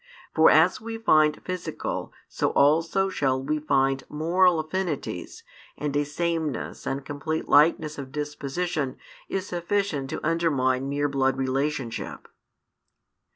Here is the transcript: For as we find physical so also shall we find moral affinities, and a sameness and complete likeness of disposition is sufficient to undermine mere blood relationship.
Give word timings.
For 0.33 0.49
as 0.49 0.81
we 0.81 0.97
find 0.97 1.39
physical 1.45 2.11
so 2.27 2.49
also 2.53 3.07
shall 3.09 3.39
we 3.39 3.59
find 3.59 4.03
moral 4.09 4.59
affinities, 4.59 5.43
and 5.77 5.95
a 5.95 6.03
sameness 6.05 6.87
and 6.87 7.05
complete 7.05 7.47
likeness 7.47 7.99
of 7.99 8.11
disposition 8.11 8.97
is 9.29 9.45
sufficient 9.45 10.09
to 10.09 10.25
undermine 10.25 10.89
mere 10.89 11.07
blood 11.07 11.37
relationship. 11.37 12.27